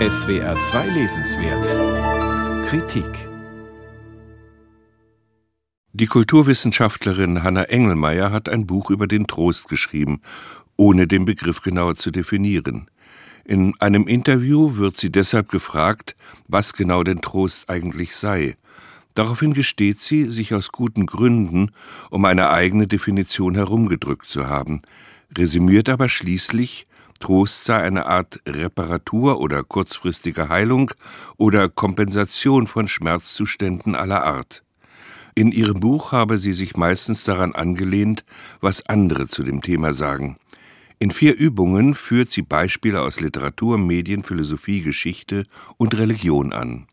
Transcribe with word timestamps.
SWR 0.00 0.58
2 0.58 0.88
Lesenswert 0.88 2.66
Kritik 2.66 3.06
Die 5.92 6.06
Kulturwissenschaftlerin 6.06 7.44
Hanna 7.44 7.62
Engelmeier 7.62 8.32
hat 8.32 8.48
ein 8.48 8.66
Buch 8.66 8.90
über 8.90 9.06
den 9.06 9.28
Trost 9.28 9.68
geschrieben, 9.68 10.20
ohne 10.76 11.06
den 11.06 11.24
Begriff 11.24 11.60
genauer 11.60 11.94
zu 11.94 12.10
definieren. 12.10 12.90
In 13.44 13.74
einem 13.78 14.08
Interview 14.08 14.76
wird 14.76 14.96
sie 14.96 15.12
deshalb 15.12 15.48
gefragt, 15.48 16.16
was 16.48 16.72
genau 16.72 17.04
denn 17.04 17.20
Trost 17.20 17.70
eigentlich 17.70 18.16
sei. 18.16 18.56
Daraufhin 19.14 19.54
gesteht 19.54 20.02
sie, 20.02 20.24
sich 20.24 20.54
aus 20.54 20.72
guten 20.72 21.06
Gründen 21.06 21.70
um 22.10 22.24
eine 22.24 22.50
eigene 22.50 22.88
Definition 22.88 23.54
herumgedrückt 23.54 24.28
zu 24.28 24.48
haben, 24.48 24.82
resümiert 25.38 25.88
aber 25.88 26.08
schließlich, 26.08 26.88
Trost 27.20 27.64
sei 27.64 27.78
eine 27.78 28.06
Art 28.06 28.40
Reparatur 28.46 29.40
oder 29.40 29.62
kurzfristige 29.62 30.48
Heilung 30.48 30.90
oder 31.36 31.68
Kompensation 31.68 32.66
von 32.66 32.88
Schmerzzuständen 32.88 33.94
aller 33.94 34.24
Art. 34.24 34.62
In 35.34 35.50
ihrem 35.50 35.80
Buch 35.80 36.12
habe 36.12 36.38
sie 36.38 36.52
sich 36.52 36.76
meistens 36.76 37.24
daran 37.24 37.54
angelehnt, 37.54 38.24
was 38.60 38.86
andere 38.88 39.26
zu 39.26 39.42
dem 39.42 39.62
Thema 39.62 39.92
sagen. 39.92 40.36
In 41.00 41.10
vier 41.10 41.36
Übungen 41.36 41.94
führt 41.94 42.30
sie 42.30 42.42
Beispiele 42.42 43.02
aus 43.02 43.20
Literatur, 43.20 43.78
Medien, 43.78 44.22
Philosophie, 44.22 44.80
Geschichte 44.80 45.42
und 45.76 45.96
Religion 45.98 46.52
an. 46.52 46.86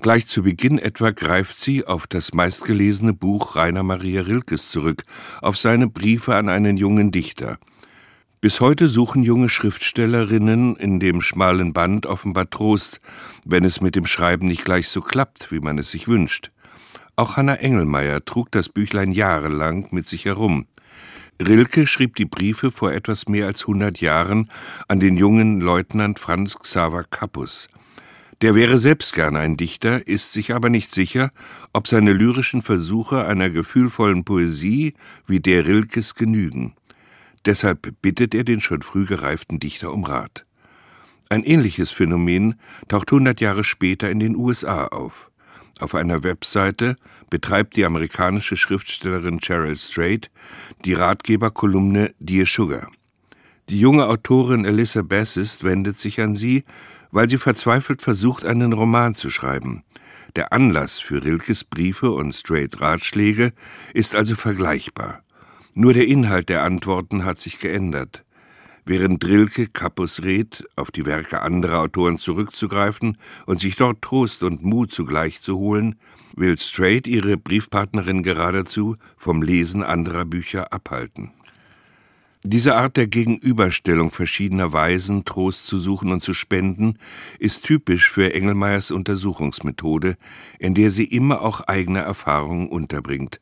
Gleich 0.00 0.28
zu 0.28 0.44
Beginn 0.44 0.78
etwa 0.78 1.10
greift 1.10 1.58
sie 1.60 1.84
auf 1.84 2.06
das 2.06 2.32
meistgelesene 2.32 3.14
Buch 3.14 3.56
Rainer 3.56 3.82
Maria 3.82 4.22
Rilkes 4.22 4.70
zurück, 4.70 5.04
auf 5.40 5.56
seine 5.56 5.88
Briefe 5.88 6.36
an 6.36 6.48
einen 6.48 6.76
jungen 6.76 7.10
Dichter. 7.10 7.58
Bis 8.40 8.60
heute 8.60 8.86
suchen 8.86 9.24
junge 9.24 9.48
Schriftstellerinnen 9.48 10.76
in 10.76 11.00
dem 11.00 11.22
schmalen 11.22 11.72
Band 11.72 12.06
offenbar 12.06 12.48
Trost, 12.48 13.00
wenn 13.44 13.64
es 13.64 13.80
mit 13.80 13.96
dem 13.96 14.06
Schreiben 14.06 14.46
nicht 14.46 14.64
gleich 14.64 14.88
so 14.88 15.00
klappt, 15.00 15.50
wie 15.50 15.58
man 15.58 15.76
es 15.76 15.90
sich 15.90 16.06
wünscht. 16.06 16.52
Auch 17.16 17.36
Hanna 17.36 17.56
Engelmeier 17.56 18.24
trug 18.24 18.52
das 18.52 18.68
Büchlein 18.68 19.10
jahrelang 19.10 19.88
mit 19.90 20.06
sich 20.06 20.24
herum. 20.24 20.66
Rilke 21.42 21.88
schrieb 21.88 22.14
die 22.14 22.26
Briefe 22.26 22.70
vor 22.70 22.92
etwas 22.92 23.26
mehr 23.26 23.46
als 23.46 23.66
hundert 23.66 24.00
Jahren 24.00 24.48
an 24.86 25.00
den 25.00 25.16
jungen 25.16 25.60
Leutnant 25.60 26.20
Franz 26.20 26.56
Xaver 26.56 27.02
Kappus. 27.02 27.68
Der 28.40 28.54
wäre 28.54 28.78
selbst 28.78 29.14
gern 29.14 29.34
ein 29.34 29.56
Dichter, 29.56 30.06
ist 30.06 30.32
sich 30.32 30.54
aber 30.54 30.70
nicht 30.70 30.92
sicher, 30.92 31.32
ob 31.72 31.88
seine 31.88 32.12
lyrischen 32.12 32.62
Versuche 32.62 33.26
einer 33.26 33.50
gefühlvollen 33.50 34.24
Poesie 34.24 34.94
wie 35.26 35.40
der 35.40 35.66
Rilkes 35.66 36.14
genügen. 36.14 36.76
Deshalb 37.46 37.94
bittet 38.02 38.34
er 38.34 38.44
den 38.44 38.60
schon 38.60 38.82
früh 38.82 39.06
gereiften 39.06 39.60
Dichter 39.60 39.92
um 39.92 40.04
Rat. 40.04 40.44
Ein 41.30 41.44
ähnliches 41.44 41.90
Phänomen 41.90 42.54
taucht 42.88 43.12
hundert 43.12 43.40
Jahre 43.40 43.64
später 43.64 44.10
in 44.10 44.18
den 44.18 44.36
USA 44.36 44.86
auf. 44.86 45.30
Auf 45.80 45.94
einer 45.94 46.22
Webseite 46.22 46.96
betreibt 47.30 47.76
die 47.76 47.84
amerikanische 47.84 48.56
Schriftstellerin 48.56 49.40
Cheryl 49.40 49.76
Strait 49.76 50.30
die 50.84 50.94
Ratgeberkolumne 50.94 52.14
Dear 52.18 52.46
Sugar. 52.46 52.90
Die 53.68 53.78
junge 53.78 54.06
Autorin 54.08 54.66
Alyssa 54.66 55.02
Bassist 55.02 55.62
wendet 55.62 56.00
sich 56.00 56.20
an 56.20 56.34
sie, 56.34 56.64
weil 57.10 57.28
sie 57.28 57.38
verzweifelt 57.38 58.02
versucht, 58.02 58.44
einen 58.44 58.72
Roman 58.72 59.14
zu 59.14 59.30
schreiben. 59.30 59.84
Der 60.36 60.52
Anlass 60.52 60.98
für 60.98 61.22
Rilkes 61.22 61.64
Briefe 61.64 62.10
und 62.10 62.34
Straight 62.34 62.80
Ratschläge 62.80 63.52
ist 63.92 64.14
also 64.14 64.36
vergleichbar. 64.36 65.22
Nur 65.80 65.92
der 65.92 66.08
Inhalt 66.08 66.48
der 66.48 66.64
Antworten 66.64 67.24
hat 67.24 67.38
sich 67.38 67.60
geändert. 67.60 68.24
Während 68.84 69.24
Rilke 69.24 69.68
Kappus 69.68 70.24
rät, 70.24 70.64
auf 70.74 70.90
die 70.90 71.06
Werke 71.06 71.40
anderer 71.42 71.82
Autoren 71.82 72.18
zurückzugreifen 72.18 73.16
und 73.46 73.60
sich 73.60 73.76
dort 73.76 74.02
Trost 74.02 74.42
und 74.42 74.64
Mut 74.64 74.90
zugleich 74.90 75.40
zu 75.40 75.56
holen, 75.56 75.94
will 76.34 76.58
Straight 76.58 77.06
ihre 77.06 77.36
Briefpartnerin 77.36 78.24
geradezu 78.24 78.96
vom 79.16 79.40
Lesen 79.40 79.84
anderer 79.84 80.24
Bücher 80.24 80.72
abhalten. 80.72 81.30
Diese 82.42 82.74
Art 82.74 82.96
der 82.96 83.06
Gegenüberstellung 83.06 84.10
verschiedener 84.10 84.72
Weisen, 84.72 85.24
Trost 85.24 85.68
zu 85.68 85.78
suchen 85.78 86.10
und 86.10 86.24
zu 86.24 86.34
spenden, 86.34 86.98
ist 87.38 87.64
typisch 87.64 88.10
für 88.10 88.34
Engelmeyers 88.34 88.90
Untersuchungsmethode, 88.90 90.16
in 90.58 90.74
der 90.74 90.90
sie 90.90 91.04
immer 91.04 91.40
auch 91.40 91.60
eigene 91.60 92.00
Erfahrungen 92.00 92.68
unterbringt. 92.68 93.38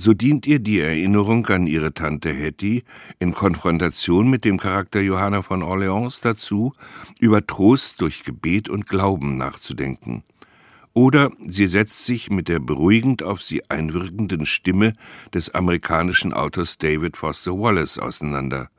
So 0.00 0.14
dient 0.14 0.46
ihr 0.46 0.60
die 0.60 0.78
Erinnerung 0.78 1.44
an 1.46 1.66
ihre 1.66 1.92
Tante 1.92 2.32
Hetty 2.32 2.84
in 3.18 3.32
Konfrontation 3.34 4.30
mit 4.30 4.44
dem 4.44 4.56
Charakter 4.56 5.00
Johanna 5.00 5.42
von 5.42 5.64
Orleans 5.64 6.20
dazu, 6.20 6.72
über 7.18 7.44
Trost 7.44 8.00
durch 8.00 8.22
Gebet 8.22 8.68
und 8.68 8.88
Glauben 8.88 9.36
nachzudenken. 9.36 10.22
Oder 10.94 11.32
sie 11.44 11.66
setzt 11.66 12.04
sich 12.04 12.30
mit 12.30 12.46
der 12.46 12.60
beruhigend 12.60 13.24
auf 13.24 13.42
sie 13.42 13.68
einwirkenden 13.68 14.46
Stimme 14.46 14.94
des 15.34 15.52
amerikanischen 15.52 16.32
Autors 16.32 16.78
David 16.78 17.16
Foster 17.16 17.58
Wallace 17.58 17.98
auseinander. 17.98 18.70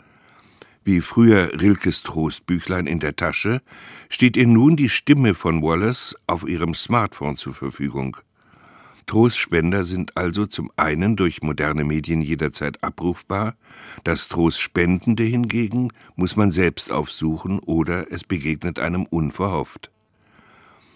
Wie 0.86 1.01
früher 1.01 1.51
Rilkes 1.62 2.01
Trostbüchlein 2.01 2.88
in 2.88 3.01
der 3.01 3.18
Tasche, 3.18 3.62
steht 4.07 4.38
ihr 4.38 4.47
nun 4.47 4.78
die 4.78 4.90
Stimme 4.90 5.36
von 5.36 5.62
Wallace 5.62 6.16
auf 6.28 6.47
ihrem 6.47 6.74
Smartphone 6.74 7.36
zur 7.36 7.53
Verfügung. 7.53 8.16
Trostspender 9.09 9.86
sind 9.86 10.16
also 10.18 10.46
zum 10.46 10.72
einen 10.75 11.16
durch 11.16 11.42
moderne 11.42 11.84
Medien 11.84 12.22
jederzeit 12.22 12.84
abrufbar, 12.84 13.56
das 14.03 14.28
Trostspendende 14.28 15.24
hingegen 15.24 15.92
muss 16.16 16.36
man 16.36 16.52
selbst 16.52 16.92
aufsuchen 16.92 17.58
oder 17.58 18.12
es 18.12 18.24
begegnet 18.24 18.78
einem 18.78 19.08
unverhofft. 19.08 19.90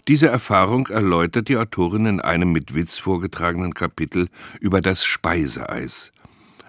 Diese 0.06 0.28
Erfahrung 0.28 0.86
erläutert 0.86 1.48
die 1.48 1.56
Autorin 1.56 2.06
in 2.06 2.20
einem 2.20 2.52
mit 2.52 2.76
Witz 2.76 2.98
vorgetragenen 2.98 3.74
Kapitel 3.74 4.28
über 4.60 4.80
das 4.80 5.04
Speiseeis. 5.04 6.12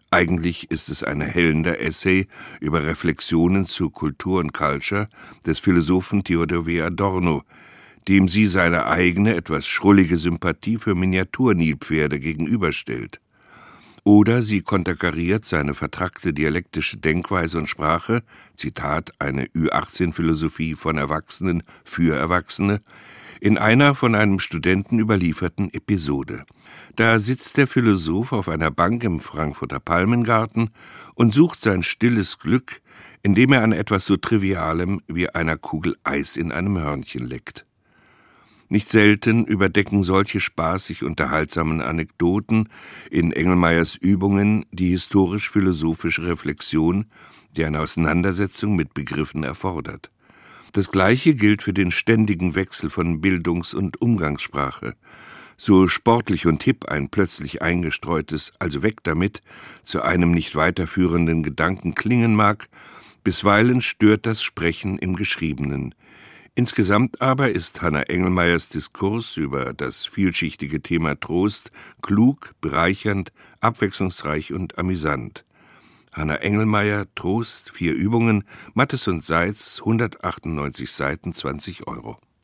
Eigentlich 0.09 0.71
ist 0.71 0.89
es 0.89 1.03
ein 1.03 1.21
erhellender 1.21 1.79
Essay 1.79 2.27
über 2.59 2.87
Reflexionen 2.87 3.67
zu 3.67 3.91
Kultur 3.91 4.39
und 4.39 4.51
Culture 4.51 5.09
des 5.45 5.59
Philosophen 5.59 6.23
Theodor 6.23 6.65
W. 6.65 6.81
Adorno, 6.81 7.43
dem 8.07 8.27
sie 8.27 8.47
seine 8.47 8.85
eigene, 8.85 9.35
etwas 9.35 9.67
schrullige 9.67 10.17
Sympathie 10.17 10.77
für 10.77 10.95
Miniaturnilpferde 10.95 12.19
gegenüberstellt. 12.19 13.19
Oder 14.03 14.43
sie 14.43 14.61
konterkariert 14.61 15.45
seine 15.45 15.73
vertrackte 15.73 16.31
dialektische 16.31 16.97
Denkweise 16.97 17.57
und 17.57 17.67
Sprache, 17.67 18.21
Zitat, 18.55 19.13
eine 19.17 19.45
Ü18-Philosophie 19.47 20.75
von 20.75 20.97
Erwachsenen 20.97 21.63
für 21.83 22.15
Erwachsene, 22.15 22.81
in 23.41 23.57
einer 23.57 23.95
von 23.95 24.13
einem 24.13 24.39
Studenten 24.39 24.99
überlieferten 24.99 25.73
Episode. 25.73 26.45
Da 26.95 27.19
sitzt 27.19 27.57
der 27.57 27.67
Philosoph 27.67 28.31
auf 28.31 28.47
einer 28.47 28.69
Bank 28.69 29.03
im 29.03 29.19
Frankfurter 29.19 29.79
Palmengarten 29.79 30.69
und 31.15 31.33
sucht 31.33 31.59
sein 31.61 31.81
stilles 31.81 32.37
Glück, 32.37 32.81
indem 33.23 33.53
er 33.53 33.63
an 33.63 33.71
etwas 33.71 34.05
so 34.05 34.17
Trivialem 34.17 35.01
wie 35.07 35.29
einer 35.29 35.57
Kugel 35.57 35.95
Eis 36.03 36.37
in 36.37 36.51
einem 36.51 36.77
Hörnchen 36.77 37.25
leckt. 37.25 37.65
Nicht 38.67 38.89
selten 38.89 39.45
überdecken 39.45 40.03
solche 40.03 40.39
spaßig 40.39 41.03
unterhaltsamen 41.03 41.81
Anekdoten 41.81 42.69
in 43.11 43.31
Engelmeyers 43.31 43.95
Übungen 43.95 44.65
die 44.71 44.89
historisch-philosophische 44.89 46.25
Reflexion, 46.25 47.05
die 47.55 47.63
eine 47.63 47.79
Auseinandersetzung 47.79 48.75
mit 48.75 48.93
Begriffen 48.93 49.43
erfordert. 49.43 50.11
Das 50.73 50.91
Gleiche 50.91 51.35
gilt 51.35 51.61
für 51.61 51.73
den 51.73 51.91
ständigen 51.91 52.55
Wechsel 52.55 52.89
von 52.89 53.21
Bildungs- 53.21 53.73
und 53.73 54.01
Umgangssprache. 54.01 54.95
So 55.57 55.87
sportlich 55.87 56.47
und 56.47 56.63
hipp 56.63 56.89
ein 56.89 57.07
plötzlich 57.07 57.61
eingestreutes 57.61 58.51
Also 58.59 58.83
weg 58.83 59.03
damit 59.03 59.41
zu 59.83 60.01
einem 60.01 60.31
nicht 60.31 60.55
weiterführenden 60.55 61.43
Gedanken 61.43 61.95
klingen 61.95 62.35
mag, 62.35 62.67
bisweilen 63.23 63.79
stört 63.79 64.25
das 64.25 64.43
Sprechen 64.43 64.97
im 64.97 65.15
Geschriebenen. 65.15 65.95
Insgesamt 66.57 67.21
aber 67.21 67.49
ist 67.49 67.81
Hanna 67.81 68.03
Engelmeyers 68.03 68.69
Diskurs 68.69 69.35
über 69.35 69.73
das 69.73 70.05
vielschichtige 70.05 70.81
Thema 70.81 71.19
Trost 71.19 71.69
klug, 72.01 72.55
bereichernd, 72.61 73.33
abwechslungsreich 73.59 74.53
und 74.53 74.77
amüsant. 74.77 75.43
Hanna 76.13 76.35
Engelmeier, 76.35 77.07
Trost, 77.13 77.71
vier 77.71 77.93
Übungen, 77.93 78.45
Mattes 78.73 79.05
und 79.09 79.21
Seitz, 79.21 79.79
198 79.81 80.89
Seiten, 80.89 81.35
20 81.35 81.87
Euro. 81.87 82.17